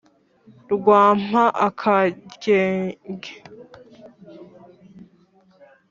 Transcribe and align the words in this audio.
rwa 0.73 1.01
mpa-akaryenge 1.23 3.31